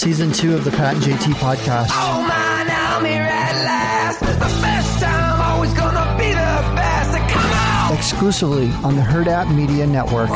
[0.00, 1.90] season two of the Pat and JT podcast.
[1.92, 4.22] Oh man, I'm here at last.
[4.22, 7.30] It's the best time, always gonna be the best.
[7.30, 7.98] Come on!
[7.98, 10.30] Exclusively on the Hurrdat Media Network.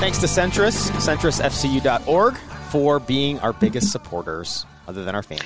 [0.00, 2.38] Thanks to Centris, centrisfcu.org,
[2.70, 5.44] for being our biggest supporters, other than our family.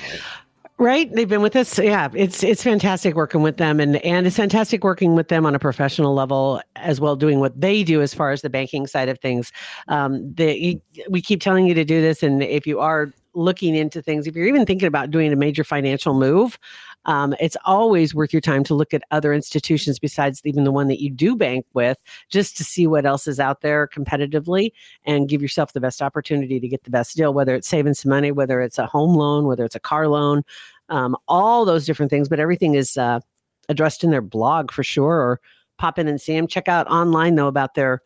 [0.81, 1.77] Right, they've been with us.
[1.77, 5.53] Yeah, it's it's fantastic working with them, and and it's fantastic working with them on
[5.53, 9.07] a professional level as well, doing what they do as far as the banking side
[9.07, 9.51] of things.
[9.89, 14.01] Um, the, we keep telling you to do this, and if you are looking into
[14.01, 16.57] things, if you're even thinking about doing a major financial move,
[17.05, 20.87] um, it's always worth your time to look at other institutions besides even the one
[20.87, 21.97] that you do bank with,
[22.29, 24.71] just to see what else is out there competitively
[25.05, 28.09] and give yourself the best opportunity to get the best deal, whether it's saving some
[28.09, 30.43] money, whether it's a home loan, whether it's a car loan,
[30.91, 32.29] um, all those different things.
[32.29, 33.21] But everything is uh,
[33.69, 35.41] addressed in their blog for sure, or
[35.79, 36.45] pop in and see them.
[36.45, 38.01] Check out online though about their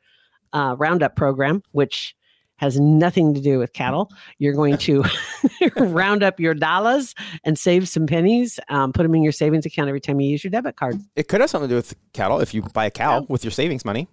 [0.54, 2.16] uh, Roundup program, which
[2.58, 4.10] has nothing to do with cattle.
[4.38, 5.04] You're going to
[5.76, 8.60] round up your dollars and save some pennies.
[8.70, 10.96] Um, put them in your savings account every time you use your debit card.
[11.16, 13.26] It could have something to do with cattle if you buy a cow yeah.
[13.28, 14.08] with your savings money.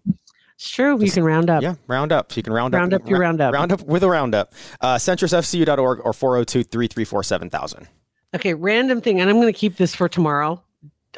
[0.56, 0.98] It's true.
[0.98, 1.62] Just, you can round up.
[1.62, 2.32] Yeah, round up.
[2.32, 3.02] So you can round, round up.
[3.02, 3.54] up your round up.
[3.54, 4.52] Round up with a roundup.
[4.80, 7.88] Uh, centrisfcu.org or 402 334 7000.
[8.34, 9.20] Okay, random thing.
[9.20, 10.62] And I'm going to keep this for tomorrow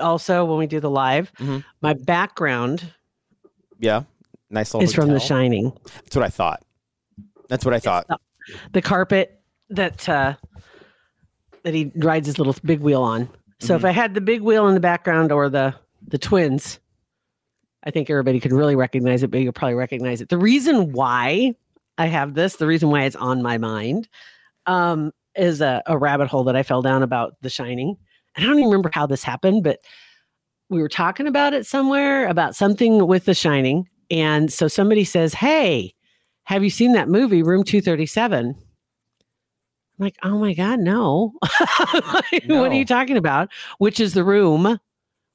[0.01, 1.33] also when we do the live.
[1.39, 1.59] Mm-hmm.
[1.81, 2.93] My background.
[3.79, 4.03] Yeah.
[4.51, 4.85] Nice little.
[4.85, 5.73] Is from The Shining.
[5.85, 6.63] That's what I thought.
[7.49, 8.07] That's what I thought.
[8.09, 8.19] The,
[8.73, 10.35] the, carpet that uh,
[11.63, 13.29] that he rides his little big wheel on.
[13.61, 13.77] So mm-hmm.
[13.77, 15.75] if I had the big wheel in the background or the
[16.07, 16.79] the twins,
[17.85, 20.29] I think everybody could really recognize it, but you'll probably recognize it.
[20.29, 21.55] The reason why
[21.99, 24.09] I have this, the reason why it's on my mind,
[24.67, 27.97] um, is a, a rabbit hole that I fell down about The Shining.
[28.37, 29.81] I don't even remember how this happened, but
[30.71, 33.89] we were talking about it somewhere about something with The Shining.
[34.11, 35.95] And so somebody says, Hey,
[36.45, 38.55] have you seen that movie, Room 237?
[39.99, 41.33] I'm like, oh my God, no.
[42.45, 42.61] no.
[42.61, 43.51] What are you talking about?
[43.79, 44.79] Which is the room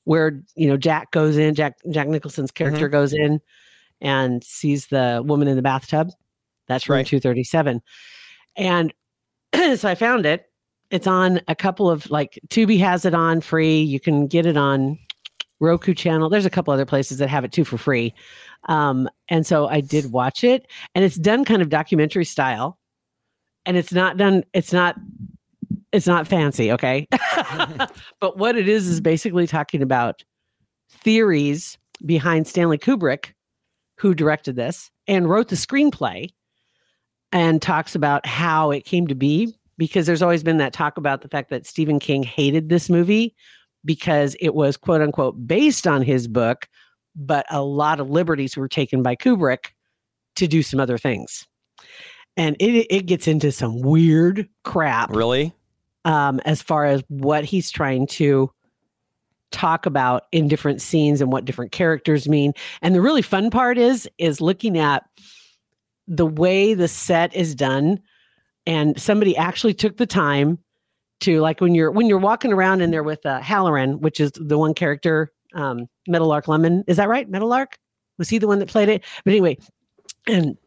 [0.03, 2.91] where, you know, Jack goes in, Jack Jack Nicholson's character mm-hmm.
[2.91, 3.39] goes in
[4.01, 6.09] and sees the woman in the bathtub.
[6.67, 7.05] That's room right.
[7.05, 7.81] 237.
[8.57, 8.93] And
[9.75, 10.45] so I found it.
[10.91, 13.79] It's on a couple of like Tubi has it on free.
[13.79, 14.97] You can get it on
[15.59, 16.29] Roku channel.
[16.29, 18.13] There's a couple other places that have it too for free.
[18.67, 22.77] Um, and so I did watch it, and it's done kind of documentary style,
[23.65, 24.43] and it's not done.
[24.53, 24.95] It's not.
[25.91, 27.07] It's not fancy, okay.
[28.19, 30.23] but what it is is basically talking about
[30.87, 33.33] theories behind Stanley Kubrick,
[33.97, 36.29] who directed this and wrote the screenplay,
[37.31, 39.55] and talks about how it came to be.
[39.77, 43.33] Because there's always been that talk about the fact that Stephen King hated this movie
[43.85, 46.67] because it was quote unquote based on his book,
[47.15, 49.71] but a lot of liberties were taken by Kubrick
[50.35, 51.47] to do some other things.
[52.35, 55.11] And it, it gets into some weird crap.
[55.11, 55.53] Really?
[56.05, 58.51] Um, as far as what he's trying to
[59.51, 62.53] talk about in different scenes and what different characters mean.
[62.81, 65.03] And the really fun part is is looking at
[66.09, 68.01] the way the set is done
[68.65, 70.57] and somebody actually took the time
[71.21, 74.31] to like when you're when you're walking around in there with uh, Hallorann, which is
[74.35, 76.83] the one character, um, Meadowlark Lemon.
[76.87, 77.29] Is that right?
[77.29, 77.77] Meadowlark
[78.17, 79.03] was he the one that played it?
[79.23, 79.57] But anyway,
[80.27, 80.57] and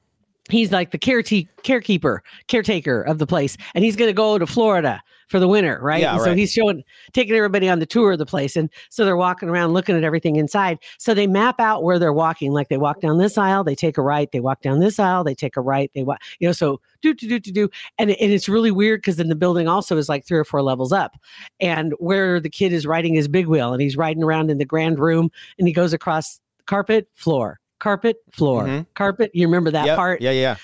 [0.50, 4.46] he's like the carete- carekeeper, caretaker of the place, and he's going to go to
[4.46, 6.02] Florida for the winter, right?
[6.02, 6.24] Yeah, right.
[6.24, 9.48] So he's showing, taking everybody on the tour of the place, and so they're walking
[9.48, 10.78] around looking at everything inside.
[10.98, 12.52] So they map out where they're walking.
[12.52, 14.30] Like they walk down this aisle, they take a right.
[14.30, 15.90] They walk down this aisle, they take a right.
[15.94, 16.52] They walk, you know.
[16.52, 19.68] So do do do do do, and and it's really weird because then the building
[19.68, 21.16] also is like three or four levels up,
[21.60, 24.64] and where the kid is riding his big wheel, and he's riding around in the
[24.64, 28.82] grand room, and he goes across carpet, floor, carpet, floor, mm-hmm.
[28.94, 29.32] carpet.
[29.34, 29.96] You remember that yep.
[29.96, 30.22] part?
[30.22, 30.56] Yeah, yeah.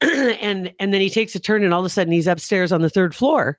[0.00, 2.82] and and then he takes a turn, and all of a sudden he's upstairs on
[2.82, 3.58] the third floor.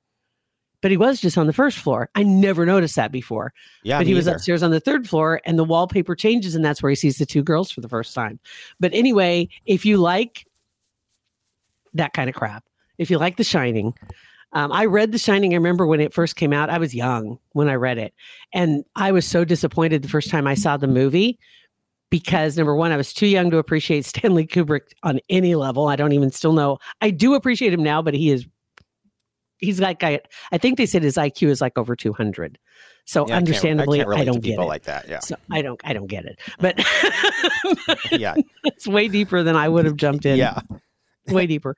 [0.81, 2.07] But he was just on the first floor.
[2.13, 3.51] I never noticed that before.
[3.83, 4.35] Yeah, but he was either.
[4.35, 7.25] upstairs on the third floor, and the wallpaper changes, and that's where he sees the
[7.25, 8.39] two girls for the first time.
[8.79, 10.45] But anyway, if you like
[11.93, 12.63] that kind of crap,
[12.99, 13.95] if you like The Shining,
[14.53, 15.53] um, I read The Shining.
[15.53, 16.69] I remember when it first came out.
[16.69, 18.13] I was young when I read it,
[18.53, 21.39] and I was so disappointed the first time I saw the movie
[22.09, 25.87] because number one, I was too young to appreciate Stanley Kubrick on any level.
[25.87, 26.79] I don't even still know.
[27.01, 28.45] I do appreciate him now, but he is
[29.59, 30.21] he's like I,
[30.51, 32.57] I think they said his IQ is like over 200.
[33.05, 34.63] So yeah, understandably, I, can't, I, I don't get it.
[34.63, 35.07] like that.
[35.07, 35.19] Yeah.
[35.19, 36.39] So I don't I don't get it.
[36.59, 36.77] But
[38.11, 40.37] yeah, it's way deeper than I would have jumped in.
[40.37, 40.59] Yeah.
[41.27, 41.75] way deeper.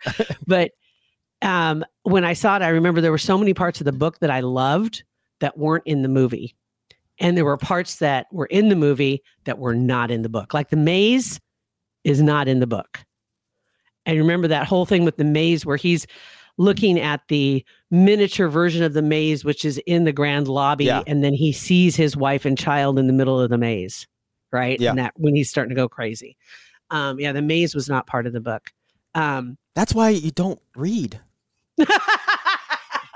[0.47, 0.71] But
[1.41, 4.19] um, when I saw it, I remember there were so many parts of the book
[4.19, 5.03] that I loved
[5.39, 6.55] that weren't in the movie
[7.19, 10.53] and there were parts that were in the movie that were not in the book
[10.53, 11.39] like the maze
[12.03, 12.99] is not in the book
[14.05, 16.07] And remember that whole thing with the maze where he's
[16.57, 21.03] looking at the miniature version of the maze, which is in the grand lobby, Yeah.
[21.07, 24.05] and then he sees his wife and child in the middle of the maze,
[24.51, 24.77] right?
[24.79, 24.89] Yeah.
[24.89, 26.35] And that when he's starting to go crazy.
[26.91, 28.71] Um, yeah, the maze was not part of the book.
[29.15, 31.19] Um, That's why you don't read.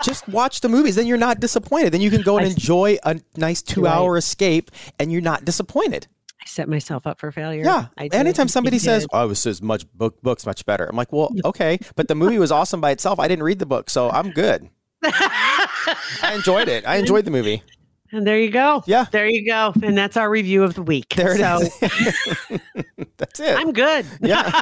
[0.03, 1.93] Just watch the movies, then you're not disappointed.
[1.93, 4.69] Then you can go and I- enjoy a nice two hour escape
[4.99, 6.07] and you're not disappointed.
[6.41, 7.63] I set myself up for failure.
[7.63, 7.85] Yeah.
[7.97, 8.07] I.
[8.11, 9.09] Anytime I somebody says, did.
[9.13, 12.15] "Oh, it was as much book books much better," I'm like, "Well, okay, but the
[12.15, 13.17] movie was awesome by itself.
[13.17, 14.69] I didn't read the book, so I'm good.
[15.03, 16.85] I enjoyed it.
[16.85, 17.63] I enjoyed the movie.
[18.11, 18.83] and there you go.
[18.85, 19.05] Yeah.
[19.11, 19.73] There you go.
[19.81, 21.09] And that's our review of the week.
[21.15, 22.59] There it so is.
[23.17, 23.57] That's it.
[23.57, 24.05] I'm good.
[24.21, 24.61] yeah,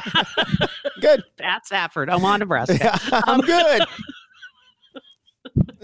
[1.00, 1.22] good.
[1.38, 2.78] Pat Safford, I'm on Nebraska.
[2.80, 3.82] Yeah, I'm um, good.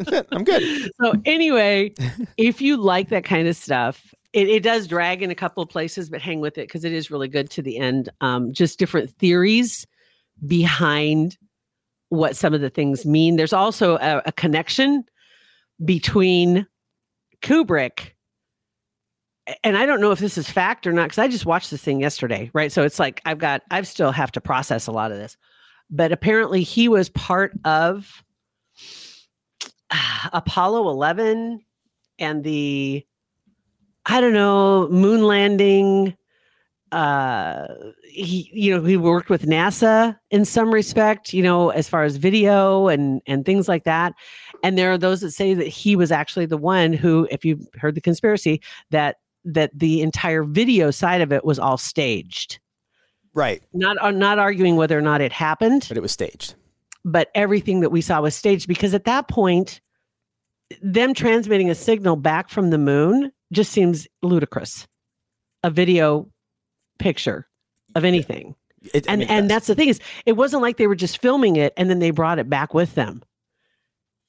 [0.33, 0.91] I'm good.
[1.01, 1.95] so anyway,
[2.37, 5.69] if you like that kind of stuff, it, it does drag in a couple of
[5.69, 8.09] places, but hang with it because it is really good to the end.
[8.21, 9.87] Um, just different theories
[10.47, 11.37] behind
[12.11, 13.37] what some of the things mean.
[13.37, 15.05] There's also a, a connection
[15.85, 16.67] between
[17.43, 18.13] Kubrick.
[19.65, 21.83] And I don't know if this is fact or not because I just watched this
[21.83, 22.71] thing yesterday, right?
[22.71, 25.37] So it's like I've got, I've still have to process a lot of this.
[25.91, 28.23] But apparently he was part of
[30.33, 31.61] Apollo 11
[32.19, 33.05] and the
[34.07, 36.17] I don't know moon landing
[36.91, 37.67] uh
[38.05, 42.17] he you know he worked with NASA in some respect you know as far as
[42.17, 44.15] video and and things like that.
[44.63, 47.69] And there are those that say that he was actually the one who if you've
[47.75, 52.59] heard the conspiracy that that the entire video side of it was all staged.
[53.35, 55.85] Right, not uh, not arguing whether or not it happened.
[55.89, 56.55] But it was staged.
[57.05, 59.81] But everything that we saw was staged because at that point
[60.83, 64.87] them transmitting a signal back from the moon just seems ludicrous.
[65.63, 66.29] A video
[66.99, 67.49] picture
[67.95, 68.55] of anything.
[68.95, 71.73] It, and and that's the thing is it wasn't like they were just filming it
[71.77, 73.23] and then they brought it back with them.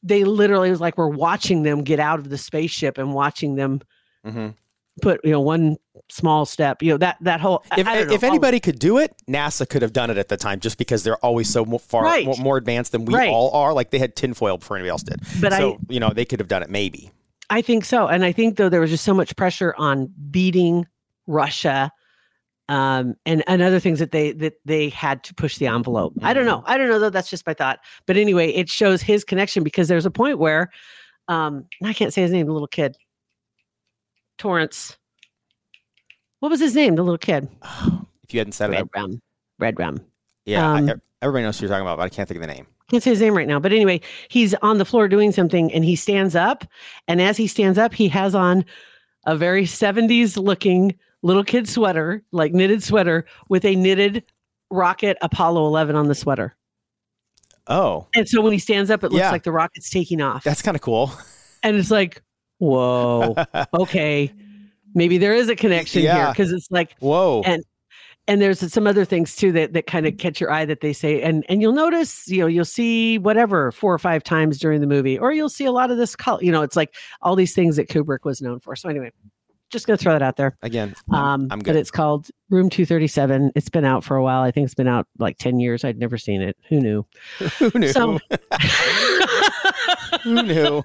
[0.01, 3.81] They literally was like we're watching them get out of the spaceship and watching them
[4.25, 4.55] Mhm.
[4.99, 5.77] Put you know one
[6.11, 8.97] small step you know that that whole If, I don't know, if anybody could do
[8.97, 12.03] it, NASA could have done it at the time, just because they're always so far
[12.03, 12.25] Right.
[12.25, 13.29] more, more advanced than we Right.
[13.29, 13.73] all are.
[13.73, 15.21] Like they had tinfoil before anybody else did.
[15.41, 17.11] But so I- you know they could have done it maybe.
[17.49, 18.07] I think so.
[18.07, 20.85] And I think though there was just so much pressure on beating
[21.27, 21.91] Russia
[22.67, 26.13] um, and, and other things that they that they had to push the envelope.
[26.21, 26.61] I don't know.
[26.67, 27.09] I don't know though.
[27.09, 27.79] That's just my thought.
[28.05, 30.69] But anyway, it shows his connection because there's a point where
[31.27, 32.95] um, I can't say his name, the little kid.
[34.39, 34.97] Torrance.
[36.39, 36.95] What was his name?
[36.95, 37.47] The little kid.
[38.23, 39.21] If you hadn't said it, I- Red Rum.
[39.57, 39.97] Red Rum.
[40.45, 42.53] yeah, I- um, everybody knows who you're talking about, but I can't think of the
[42.53, 42.67] name.
[42.91, 45.83] can't say his name right now, but anyway, he's on the floor doing something and
[45.83, 46.63] he stands up.
[47.07, 48.65] And as he stands up, he has on
[49.25, 50.93] a very 70s looking
[51.23, 54.23] little kid sweater, like knitted sweater with a knitted
[54.69, 56.55] rocket Apollo 11 on the sweater.
[57.65, 59.31] Oh, And so when he stands up, it looks Yeah.
[59.31, 60.43] like the rocket's taking off.
[60.43, 61.11] that's kind of cool.
[61.63, 62.21] and it's like,
[62.59, 63.35] whoa,
[63.73, 64.31] okay.
[64.95, 67.41] Maybe there is a connection here because it's like, Whoa.
[67.45, 67.63] And-
[68.27, 70.93] and there's some other things too that, that kind of catch your eye that they
[70.93, 74.81] say and and you'll notice you know you'll see whatever four or five times during
[74.81, 77.35] the movie or you'll see a lot of this color you know it's like all
[77.35, 78.75] these things that kubrick was known for.
[78.75, 79.11] So anyway
[79.71, 80.55] just gonna throw that out there.
[80.61, 81.75] Again, um I'm but good.
[81.75, 84.43] it's called room 237 it's been out for a while.
[84.43, 85.83] I think it's been out like 10 years.
[85.83, 86.55] I'd never seen it.
[86.69, 87.05] Who knew?
[87.57, 87.87] Who knew?
[87.87, 88.19] so
[90.23, 90.83] Who knew?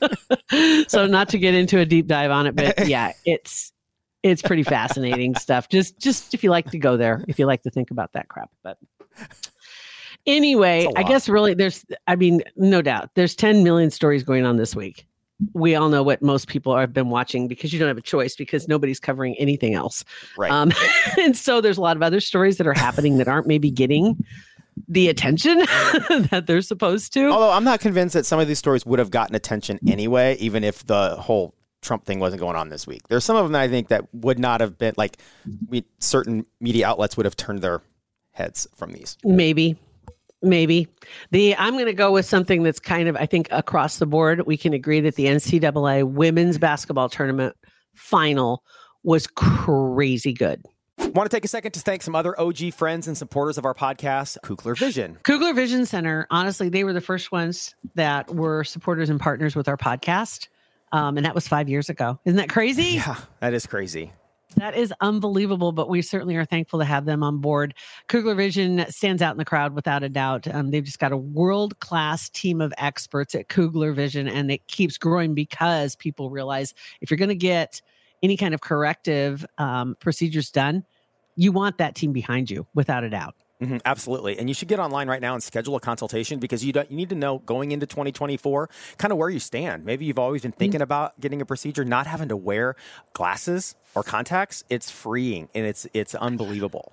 [0.88, 3.72] so not to get into a deep dive on it but yeah it's
[4.22, 7.62] it's pretty fascinating stuff just just if you like to go there if you like
[7.62, 8.78] to think about that crap but
[10.26, 14.56] anyway i guess really there's i mean no doubt there's 10 million stories going on
[14.56, 15.06] this week
[15.52, 18.34] we all know what most people have been watching because you don't have a choice
[18.34, 20.02] because nobody's covering anything else
[20.38, 20.50] Right.
[20.50, 20.72] um,
[21.18, 24.24] and so there's a lot of other stories that are happening that aren't maybe getting
[24.88, 25.58] the attention
[26.30, 29.10] that they're supposed to Although I'm not convinced that some of these stories would have
[29.10, 33.06] gotten attention anyway, even if the whole Trump thing wasn't going on this week.
[33.08, 35.18] There's some of them that I think that would not have been like
[35.68, 37.80] we, certain media outlets would have turned their
[38.32, 39.16] heads from these.
[39.24, 39.76] Maybe.
[40.42, 40.88] Maybe.
[41.30, 44.46] The I'm going to go with something that's kind of I think across the board
[44.46, 47.56] we can agree that the NCAA women's basketball tournament
[47.94, 48.62] final
[49.02, 50.62] was crazy good.
[50.98, 53.74] Want to take a second to thank some other OG friends and supporters of our
[53.74, 55.18] podcast, Kugler Vision.
[55.22, 59.68] Kugler Vision Center, honestly, they were the first ones that were supporters and partners with
[59.68, 60.48] our podcast.
[60.92, 62.18] Um, and that was five years ago.
[62.24, 62.84] Isn't that crazy?
[62.84, 64.12] Yeah, that is crazy.
[64.56, 67.74] That is unbelievable, but we certainly are thankful to have them on board.
[68.08, 70.48] Kugler Vision stands out in the crowd without a doubt.
[70.52, 74.66] Um, they've just got a world class team of experts at Kugler Vision, and it
[74.66, 76.72] keeps growing because people realize
[77.02, 77.82] if you're going to get
[78.22, 80.84] any kind of corrective um, procedures done,
[81.36, 83.34] you want that team behind you without a doubt.
[83.62, 86.74] Mhm, absolutely, and you should get online right now and schedule a consultation because you
[86.74, 88.68] don't, you need to know going into 2024
[88.98, 89.84] kind of where you stand.
[89.86, 92.76] Maybe you've always been thinking about getting a procedure, not having to wear
[93.14, 94.62] glasses or contacts.
[94.68, 96.92] It's freeing and it's it's unbelievable.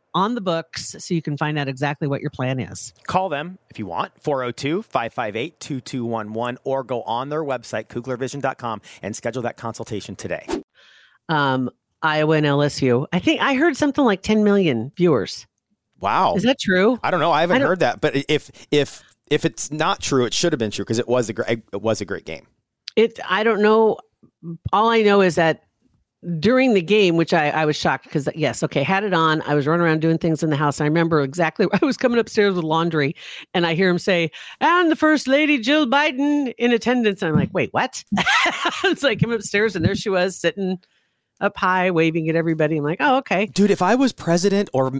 [0.13, 2.93] on the books so you can find out exactly what your plan is.
[3.07, 9.15] Call them if you want, 402 558 2211, or go on their website, kuglervision.com, and
[9.15, 10.45] schedule that consultation today.
[11.29, 11.69] Um,
[12.01, 13.05] Iowa and LSU.
[13.13, 15.45] I think I heard something like 10 million viewers.
[15.99, 16.35] Wow.
[16.35, 16.99] Is that true?
[17.03, 17.31] I don't know.
[17.31, 20.59] I haven't I heard that, but if if if it's not true, it should have
[20.59, 22.47] been true because it was a great it was a great game.
[22.97, 23.97] it i don't know
[24.73, 25.63] all i know is that
[26.39, 29.41] during the game which i, I was shocked because yes okay had it on.
[29.41, 30.79] I was running around doing things in the house.
[30.79, 33.15] I remember exactly i was coming upstairs with laundry
[33.55, 37.21] and i hear him say and the first lady jill biden in attendance.
[37.23, 38.03] And i'm like wait what?
[38.83, 40.79] It's like came upstairs and there she was sitting
[41.39, 42.77] up high waving at everybody.
[42.77, 43.47] I'm like oh okay.
[43.47, 44.91] Dude, if I was president or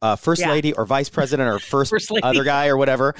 [0.00, 0.50] uh, first Yeah.
[0.50, 3.14] lady or vice president or first, First other guy or whatever,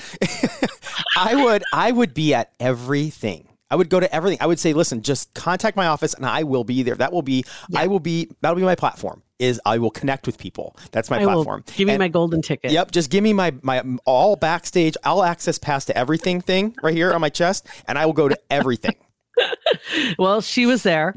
[1.14, 3.49] I would I would be at everything.
[3.71, 4.39] I would go to everything.
[4.41, 6.97] I would say, listen, just contact my office and I will be there.
[6.97, 7.45] That will be
[7.77, 9.23] I will be that'll be my platform.
[9.39, 10.77] Is I will connect with people.
[10.93, 11.65] That's my I will platform.
[11.77, 15.23] give me And- my golden ticket Yep, just give me my my all backstage, all
[15.23, 18.39] access pass to everything thing right here on my chest, and I will go to
[18.50, 18.97] everything.
[20.19, 21.15] well, she was there.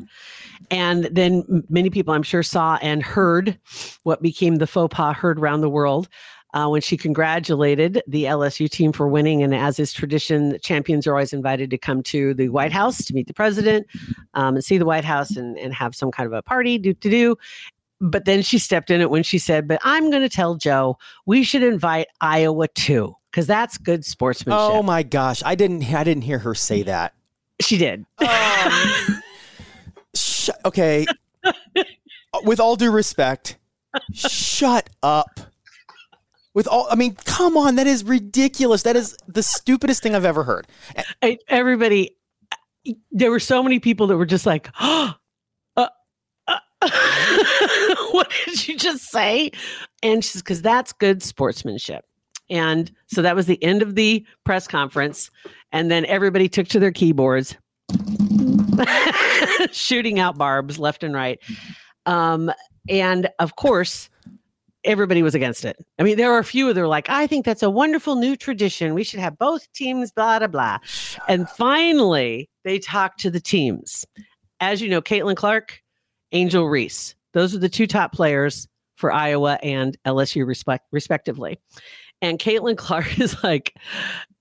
[0.71, 3.59] And then many people, I'm sure, saw and heard
[4.03, 6.07] what became the faux pas heard around the world
[6.53, 9.41] uh, when she congratulated the LSU team for winning.
[9.43, 13.13] And as is tradition, champions are always invited to come to the White House to
[13.13, 13.87] meet the president
[14.33, 16.93] um, and see the White House and, and have some kind of a party, do
[16.93, 17.35] to do.
[18.01, 20.97] But then she stepped in it when she said, But I'm going to tell Joe
[21.25, 24.59] we should invite Iowa too, because that's good sportsmanship.
[24.59, 27.13] oh my gosh, I didn't I didn't hear her say that.
[27.61, 28.05] she did.
[28.19, 29.21] Um,
[30.15, 31.05] sh- okay.
[32.43, 33.57] With all due respect,
[34.11, 35.39] shut up.
[36.53, 38.83] With all, I mean, come on, that is ridiculous.
[38.83, 40.67] That is the stupidest thing I've ever heard.
[41.21, 42.15] I, everybody
[43.11, 45.13] there were so many people that were just like oh,
[45.77, 45.87] uh,
[46.47, 46.59] uh,
[48.11, 49.51] what did you just say
[50.01, 52.05] and she's because that's good sportsmanship
[52.49, 55.31] and so that was the end of the press conference
[55.71, 57.55] and then everybody took to their keyboards
[59.71, 61.39] shooting out barbs left and right
[62.05, 62.51] um,
[62.89, 64.09] and of course
[64.85, 67.45] everybody was against it i mean there are a few that are like i think
[67.45, 70.77] that's a wonderful new tradition we should have both teams blah blah blah
[71.27, 74.05] and finally, they talked to the teams.
[74.59, 75.81] As you know, Caitlin Clark,
[76.31, 77.15] Angel Reese.
[77.33, 81.59] Those are the two top players for Iowa and LSU, respect, respectively.
[82.21, 83.75] And Caitlin Clark is like,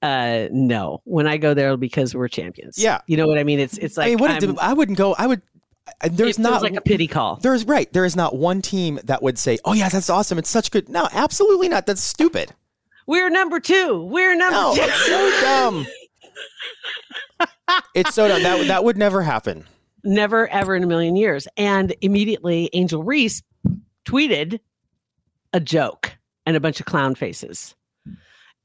[0.02, 2.78] uh, no, when I go there because we're champions.
[2.78, 3.00] Yeah.
[3.06, 3.58] You know what I mean?
[3.58, 5.14] It's it's like I mean, I wouldn't go.
[5.14, 5.42] I would.
[6.02, 7.36] There's feels not like a pity call.
[7.36, 7.92] There's right.
[7.92, 10.38] There is not one team that would say, "Oh yeah, that's awesome.
[10.38, 11.86] It's such good." No, absolutely not.
[11.86, 12.52] That's stupid.
[13.06, 14.04] We're number two.
[14.04, 14.80] We're number No, two.
[14.82, 15.86] it's so dumb.
[17.94, 18.42] it's so dumb.
[18.42, 19.64] That that would never happen.
[20.04, 21.46] Never, ever in a million years.
[21.56, 23.42] And immediately, Angel Reese
[24.04, 24.58] tweeted
[25.52, 27.74] a joke and a bunch of clown faces.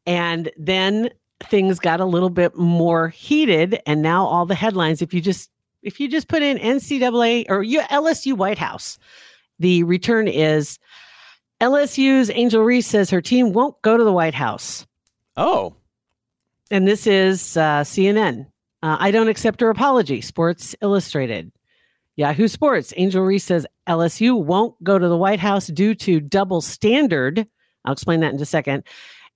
[0.07, 1.09] And then
[1.43, 3.79] things got a little bit more heated.
[3.85, 5.51] And now all the headlines, if you just
[5.83, 8.97] if you just put in NCAA or you, LSU White House,
[9.59, 10.79] the return is
[11.61, 14.85] LSU's Angel Reese says her team won't go to the White House.
[15.35, 15.75] Oh,
[16.71, 18.47] And this is uh, CNN.
[18.83, 20.21] Uh, I don't accept her apology.
[20.21, 21.51] Sports Illustrated.
[22.15, 22.93] Yahoo Sports.
[22.97, 27.47] Angel Reese says LSU won't go to the White House due to double standard.
[27.85, 28.83] I'll explain that in a second.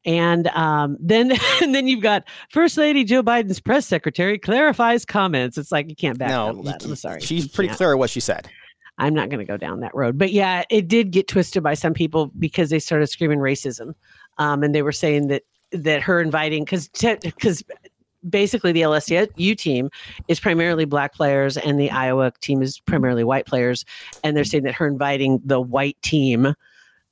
[0.05, 1.31] And um, then,
[1.61, 5.57] and then you've got First Lady Joe Biden's press secretary clarifies comments.
[5.57, 6.51] It's like you can't back no.
[6.51, 6.83] no, that.
[6.83, 7.21] I'm sorry.
[7.21, 7.77] She's pretty can't.
[7.77, 8.49] clear what she said.
[8.97, 10.17] I'm not going to go down that road.
[10.17, 13.93] But yeah, it did get twisted by some people because they started screaming racism,
[14.37, 16.89] um, and they were saying that that her inviting because
[17.21, 17.63] because
[18.29, 19.89] basically the LSU team
[20.27, 23.85] is primarily black players and the Iowa team is primarily white players,
[24.23, 26.53] and they're saying that her inviting the white team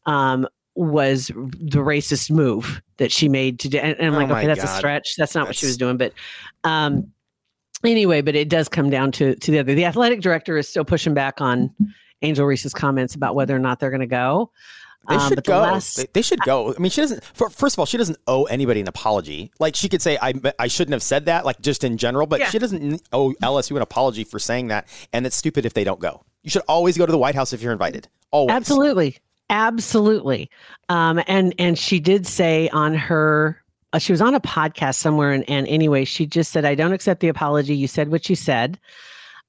[0.05, 3.77] um, was the racist move that she made to do.
[3.79, 5.15] And, and I'm Oh like, my okay, that's a stretch.
[5.17, 6.13] That's not what she was doing, but.
[6.63, 7.11] Um,
[7.83, 9.73] anyway, but it does come down to to the other.
[9.75, 11.73] The athletic director is still pushing back on
[12.21, 14.51] Angel Reese's comments about whether or not they're going to go.
[15.07, 15.61] They Um, should the go.
[15.61, 16.73] last- they, they should go.
[16.75, 17.23] I mean, she doesn't.
[17.33, 19.49] For, first of all, she doesn't owe anybody an apology.
[19.59, 22.27] Like she could say, "I I shouldn't have said that," like just in general.
[22.27, 22.49] But Yeah.
[22.49, 24.87] she doesn't owe LSU an apology for saying that.
[25.13, 26.23] And it's stupid if they don't go.
[26.43, 28.07] You should always go to the White House if you're invited.
[28.31, 28.55] Always.
[28.55, 29.17] Absolutely.
[29.49, 30.49] Absolutely.
[30.89, 33.61] Um, and and she did say on her
[33.93, 36.93] uh, she was on a podcast somewhere and, and anyway, she just said, I don't
[36.93, 37.75] accept the apology.
[37.75, 38.79] You said what you said.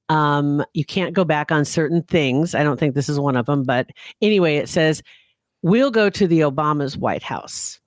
[0.09, 2.55] Um, you can't go back on certain things.
[2.55, 3.89] I don't think this is one of them, but
[4.21, 5.01] anyway, it says,
[5.63, 7.79] We'll go to the Obama's White House.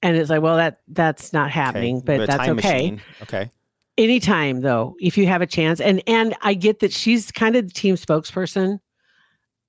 [0.00, 1.54] And it's like, well, that that's not Okay.
[1.54, 3.02] happening, but The that's okay machine.
[3.22, 3.50] Okay.
[3.98, 7.66] anytime though if you have a chance and and i get that she's kind of
[7.66, 8.78] the team spokesperson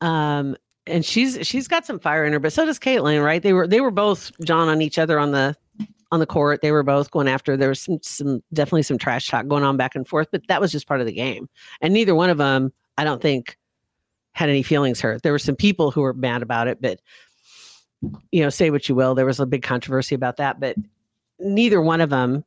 [0.02, 0.56] um
[0.88, 3.68] and she's she's got some fire in her but so does caitlin right they were
[3.68, 5.56] they were both john on each other on the
[6.12, 9.28] on the court they were both going after there was some some definitely some trash
[9.28, 11.50] talk going on back and forth but that was just part of the game
[11.82, 13.58] and neither one of them i don't think
[14.32, 17.00] had any feelings hurt there were some people who were mad about it but
[18.32, 20.76] you know say what you will there was a big controversy about that but
[21.40, 22.44] neither one of them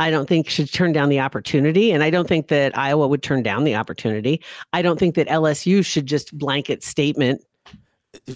[0.00, 1.92] I don't think should turn down the opportunity.
[1.92, 4.40] And I don't think that Iowa would turn down the opportunity.
[4.72, 7.44] I don't think that LSU should just blanket statement.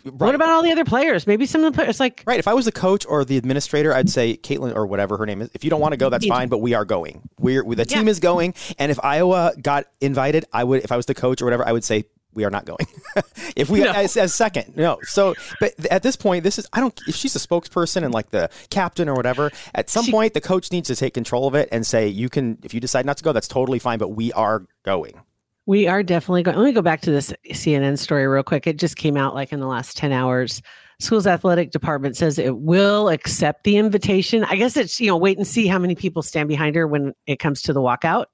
[0.09, 1.27] What about all the other players?
[1.27, 2.39] Maybe some of the players like Right.
[2.39, 5.43] If I was the coach or the administrator, I'd say Caitlin or whatever her name
[5.43, 5.51] is.
[5.53, 6.49] If you don't want to go, that's fine.
[6.49, 7.29] But we are going.
[7.41, 7.85] We're the Yeah.
[7.99, 8.55] team is going.
[8.79, 10.85] And if Iowa got invited, I would.
[10.85, 12.05] If I was the coach or whatever, I would say
[12.35, 12.87] we are not going.
[13.57, 13.91] if we No.
[13.93, 14.99] as, as second, no.
[15.03, 16.99] So, but at this point, this is I don't.
[17.09, 20.41] If she's a spokesperson and like the captain or whatever, at some She- point the
[20.41, 22.59] coach needs to take control of it and say you can.
[22.63, 23.99] If you decide not to go, that's totally fine.
[23.99, 25.21] But we are going.
[25.67, 26.57] We are definitely going.
[26.57, 28.67] Let me go back to this CNN story real quick.
[28.67, 30.61] It just came out like in the last 10 hours.
[31.01, 34.45] School's athletic department says it will accept the invitation.
[34.45, 37.15] I guess it's, you know, wait and see how many people stand behind her when
[37.27, 38.27] it comes to the walkout.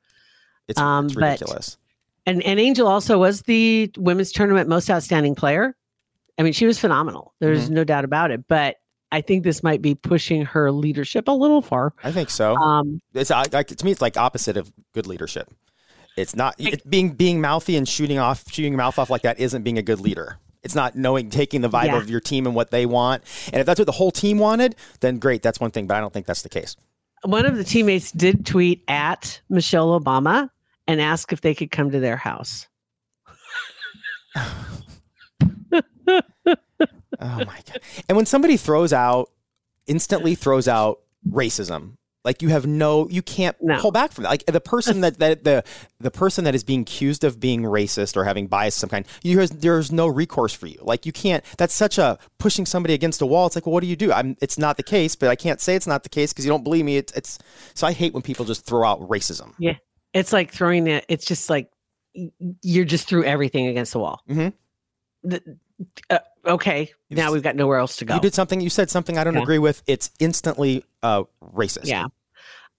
[0.69, 1.77] It's, Um, it's but- ridiculous.
[2.27, 5.75] And and Angel also was the women's tournament most outstanding player.
[6.39, 7.35] I mean, she was phenomenal.
[7.41, 8.47] There's no doubt about it.
[8.47, 8.77] But
[9.11, 11.95] I think this might be pushing her leadership a little far.
[12.05, 12.55] I think so.
[12.57, 15.51] Um, it's I, I, to me it's like opposite of good leadership
[16.21, 19.39] it's not it, being being mouthy and shooting off shooting your mouth off like that
[19.41, 21.97] isn't being a good leader it's not knowing taking the vibe Yeah.
[21.99, 24.77] of your team and what they want and if that's what the whole team wanted
[25.01, 26.77] then great that's one thing but i don't think that's the case
[27.23, 30.49] one of the teammates did tweet at Michelle Obama
[30.87, 32.67] and ask if they could come to their house.
[34.37, 35.83] oh
[37.21, 39.31] my god and when somebody throws out
[39.87, 43.79] instantly throws out racism like you have no you can't No.
[43.81, 45.65] pull back from that like the person that, that the
[46.01, 49.07] the person that is being accused of being racist or having bias of some kind
[49.23, 52.93] you there's, there's no recourse for you like you can't that's such a pushing somebody
[52.95, 55.17] against a wall it's like well what do you do i'm it's not the case
[55.17, 57.39] but i can't say it's not the case because you don't believe me it's, it's
[57.75, 59.77] so i hate when people just throw out racism Yeah.
[60.13, 61.71] It's like throwing it, it's just like
[62.63, 64.21] you're just threw everything against the wall.
[64.29, 64.53] Mhm.
[65.23, 65.59] The-
[66.11, 66.91] uh, okay.
[67.11, 68.15] Now we've got nowhere else to go.
[68.15, 69.43] you did something you said something i don't Yeah.
[69.43, 72.07] agree with it's instantly uh racist Yeah.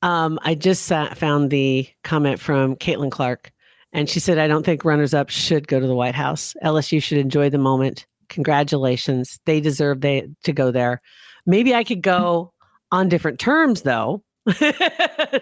[0.03, 3.51] Um, I just uh, found the comment from Caitlin Clark,
[3.93, 6.55] and she said, I don't think runners up should go to the White House.
[6.63, 8.07] LSU should enjoy the moment.
[8.29, 9.39] Congratulations.
[9.45, 11.01] They deserve they, to go there.
[11.45, 12.51] Maybe I could go
[12.91, 14.23] on different terms, though.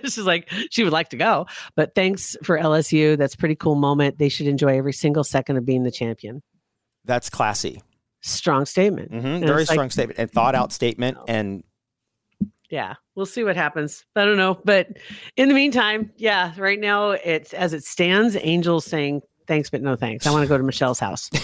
[0.04, 1.46] She's like, she would like to go,
[1.78, 3.18] but thanks for LSU.
[3.18, 4.18] That's a pretty cool moment.
[4.18, 6.42] They should enjoy every single second of being the champion.
[7.10, 7.82] That's classy
[8.22, 9.12] Strong statement.
[9.12, 11.64] hmm very it's like- strong statement and thought out statement and
[12.70, 14.88] yeah we'll see what happens i don't know but
[15.38, 19.96] in the meantime yeah right now it's as it stands angels saying thanks but no
[19.96, 21.30] thanks i want to go to michelle's house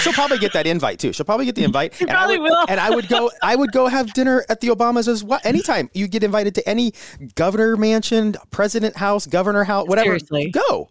[0.00, 1.12] She'll probably get that invite too.
[1.12, 1.98] She'll probably get the invite.
[2.00, 2.64] and probably I would, will.
[2.68, 3.30] And I would go.
[3.42, 5.40] I would go have dinner at the Obamas as well.
[5.44, 6.92] Anytime you get invited to any
[7.34, 10.50] governor mansion, president house, governor house, whatever, Seriously.
[10.50, 10.90] go.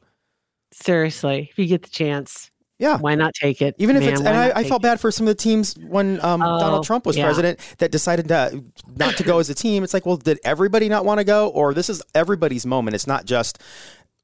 [0.72, 2.50] seriously if you get the chance
[2.80, 2.98] Yeah.
[2.98, 4.84] why not take it Even if Man, it's, and I, I felt it?
[4.84, 7.26] bad for some of the teams when um, Oh, Donald Trump was yeah.
[7.26, 8.64] president that decided to
[8.96, 9.84] not to go as a team.
[9.84, 12.96] It's like, well, did everybody not want to go, or this is everybody's moment?
[12.96, 13.62] It's not just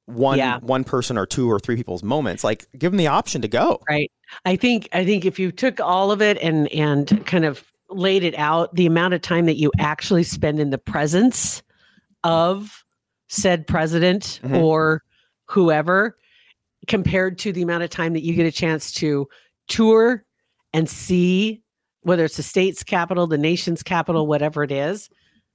[0.05, 0.59] one Yeah.
[0.59, 2.43] one person or two or three people's moments.
[2.45, 3.81] Like, give them the option to go.
[3.89, 4.09] right
[4.45, 8.23] i think i think if you took all of it and and kind of laid
[8.23, 11.61] it out the amount of time that you actually spend in the presence
[12.23, 12.83] of
[13.27, 14.61] said president Mhm.
[14.63, 15.03] or
[15.45, 16.17] whoever
[16.87, 19.27] compared to the amount of time that you get a chance to
[19.67, 20.23] tour
[20.73, 21.61] and see
[22.01, 25.09] whether it's the state's capital the nation's capital whatever it is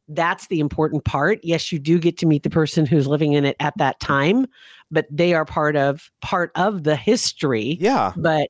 [0.09, 3.45] that's the important part yes you do get to meet the person who's living in
[3.45, 4.47] it at that time
[4.90, 8.12] but they are part of part of the history Yeah.
[8.16, 8.49] but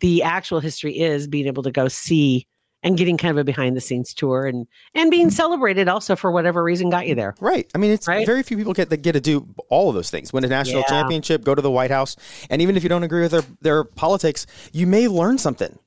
[0.00, 2.46] the actual history is being able to go see
[2.82, 5.34] and getting kind of a behind the scenes tour and and being mm-hmm.
[5.34, 7.20] celebrated also for whatever reason got you mm-hmm.
[7.20, 7.34] there.
[7.40, 7.70] Right.
[7.74, 8.26] I mean, it's Right?
[8.26, 10.32] very few people get that get to do all of those things.
[10.32, 10.88] Win a national Yeah.
[10.88, 12.16] championship, go to the White House,
[12.50, 15.78] and even if you don't agree with their their politics, you may learn something.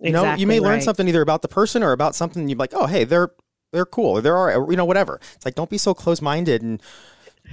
[0.00, 0.82] You know, you Exactly may learn right.
[0.82, 3.30] something either about the person or about something you're like, oh, hey, they're
[3.72, 5.20] they're cool or they're all right, or, you know, whatever.
[5.34, 6.82] It's like don't be so close minded and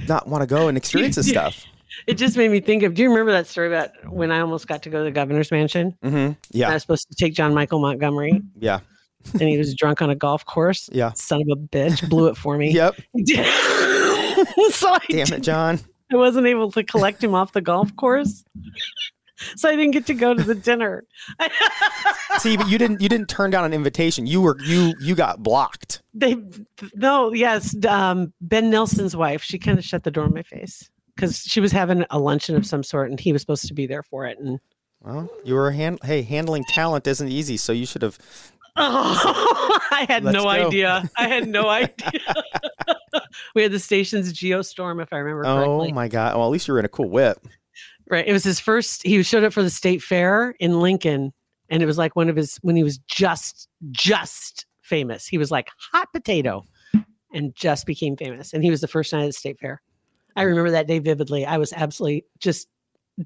[0.08, 1.65] not want to go and experience this stuff.
[2.08, 2.93] It just made me think of.
[2.93, 5.51] Do you remember that story about when I almost got to go to the governor's
[5.51, 5.95] mansion?
[6.04, 8.80] hmm Yeah, I was supposed to take John Michael Montgomery, Yeah.
[9.34, 10.89] and he was drunk on a golf course.
[10.91, 11.12] Yeah.
[11.13, 12.71] son of a bitch, blew it for me.
[12.73, 12.95] Yep.
[14.71, 15.80] so I, Damn it, John.
[16.12, 18.43] I wasn't able to collect him off the golf course,
[19.56, 21.04] so I didn't get to go to the dinner.
[22.39, 24.27] See, but you didn't you didn't turn down an invitation.
[24.27, 26.01] You were you you got blocked.
[26.13, 26.36] They
[26.95, 29.41] no, yes, um, Ben Nelson's wife.
[29.43, 32.56] She kind of shut the door in my face because she was having a luncheon
[32.56, 34.38] of some sort, and he was supposed to be there for it.
[34.39, 34.60] And
[35.02, 38.17] Well, you were hand, hey handling talent isn't easy, so you should have.
[38.78, 40.50] oh, I had Let's no go.
[40.50, 41.10] idea.
[41.17, 42.19] I had no idea.
[43.56, 45.89] we had the station's geostorm, if I remember oh correctly.
[45.91, 46.36] Oh my god!
[46.36, 47.38] Well, at least you were in a cool whip.
[48.10, 48.28] Right.
[48.28, 49.04] It was his first.
[49.04, 51.32] He showed up for the state fair in Lincoln,
[51.69, 55.26] and it was like one of his when he was just just famous.
[55.28, 56.65] He was like hot potato,
[57.34, 58.54] and just became famous.
[58.54, 59.82] And he was the first night at the state fair.
[60.35, 61.45] I remember that day vividly.
[61.45, 62.67] I was absolutely just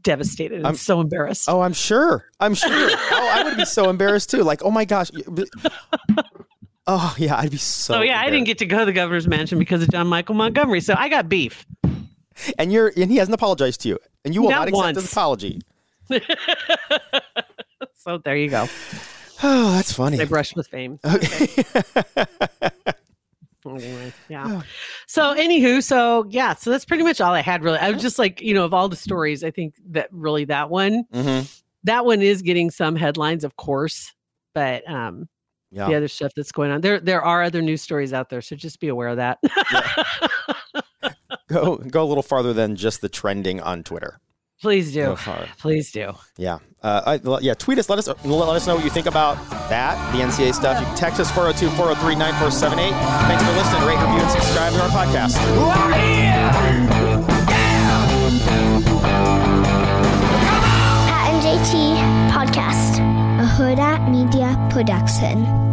[0.02, 1.48] devastated and I'm- so embarrassed.
[1.48, 2.26] Oh, I'm sure.
[2.40, 2.70] I'm sure.
[2.72, 4.44] oh, I would be so embarrassed too.
[4.44, 5.12] Like, oh my gosh.
[6.88, 7.96] Oh yeah, I'd be so.
[7.96, 10.36] so yeah, I didn't get to go to the governor's mansion because of John Michael
[10.36, 10.82] Montgomery.
[10.82, 11.66] So I got beef.
[12.60, 15.12] And you're and he hasn't apologized to you, and you will Not not, accept his
[15.12, 15.62] apology.
[17.98, 18.68] So there you go.
[19.44, 20.20] Oh, that's funny.
[20.22, 20.98] I brushed with fame.
[21.06, 21.64] Okay.
[23.68, 24.62] Anyway, yeah.
[25.08, 27.64] So, anywho, so yeah, so that's pretty much all I had.
[27.64, 30.46] Really, I was just like, you know, of all the stories, I think that really
[30.46, 31.42] that one, hmm
[31.84, 34.12] that one is getting some headlines, of course,
[34.56, 35.28] but um,
[35.72, 35.88] Yeah.
[35.88, 38.56] the other stuff that's going on, there there are other news stories out there, so
[38.56, 39.40] just be aware of that.
[41.48, 44.20] Go go a little farther than just the trending on Twitter.
[44.66, 45.46] Please Go do, far.
[45.60, 46.14] please do.
[46.38, 46.58] Yeah.
[46.82, 47.54] Uh, I, yeah.
[47.54, 47.88] Tweet us.
[47.88, 49.36] Let us let us know what you think about
[49.70, 50.80] that, the NCAA stuff.
[50.80, 52.90] You can text us 402 403 9478.
[53.30, 53.86] Thanks for listening.
[53.88, 55.36] Rate, review, and subscribe to our podcast.
[55.70, 57.46] Right here.
[61.06, 61.72] Pat and JT
[62.34, 62.98] Podcast,
[63.40, 65.65] a Hurrdat Media Production.